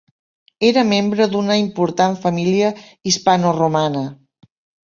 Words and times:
Era 0.69 0.83
membre 0.91 1.27
d'una 1.33 1.57
important 1.65 2.17
família 2.25 2.73
hispanoromana. 3.13 4.05